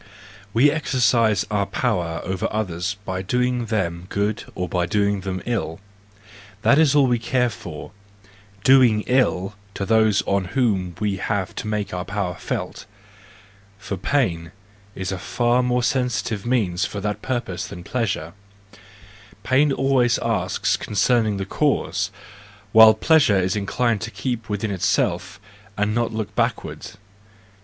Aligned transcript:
—We 0.51 0.71
exercise 0.71 1.45
our 1.51 1.67
power 1.67 2.21
over 2.23 2.47
others 2.49 2.95
by 3.05 3.21
doing 3.21 3.65
them 3.67 4.07
good 4.09 4.45
or 4.55 4.67
by 4.67 4.87
doing 4.87 5.21
them 5.21 5.43
ill—that 5.45 6.79
is 6.79 6.95
all 6.95 7.05
we 7.05 7.19
care 7.19 7.51
for! 7.51 7.91
Doing 8.63 9.01
ill 9.05 9.53
to 9.75 9.85
those 9.85 10.23
on 10.23 10.45
whom 10.57 10.95
we 10.99 11.17
have 11.17 11.53
to 11.53 11.67
make 11.67 11.93
our 11.93 12.03
power 12.03 12.33
felt; 12.33 12.87
for 13.77 13.95
pain 13.95 14.51
is 14.95 15.11
a 15.11 15.19
far 15.19 15.61
more 15.61 15.83
sensitive 15.83 16.47
means 16.47 16.83
for 16.83 16.99
that 16.99 17.21
purpose 17.21 17.67
than 17.67 17.83
pleasure:—pain 17.83 19.71
always 19.71 20.17
asks 20.17 20.77
concerning 20.77 21.37
the 21.37 21.45
cause, 21.45 22.09
while 22.71 22.95
pleasure 22.95 23.37
is 23.37 23.55
inclined 23.55 24.01
to 24.01 24.09
keep 24.09 24.49
within 24.49 24.71
itself 24.71 25.39
and 25.77 25.93
not 25.93 26.11
look 26.11 26.33
backward. 26.33 26.93